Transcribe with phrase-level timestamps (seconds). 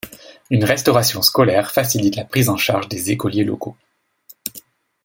[0.49, 3.77] Une restauration scolaire facilite la prise en charge des écoliers locaux.